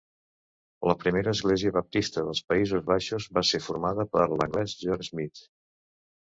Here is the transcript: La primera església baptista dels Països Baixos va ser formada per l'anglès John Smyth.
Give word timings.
La 0.91 0.95
primera 1.03 1.33
església 1.37 1.73
baptista 1.75 2.23
dels 2.31 2.41
Països 2.53 2.89
Baixos 2.89 3.29
va 3.39 3.45
ser 3.53 3.63
formada 3.69 4.09
per 4.17 4.27
l'anglès 4.35 4.77
John 4.85 5.09
Smyth. 5.13 5.47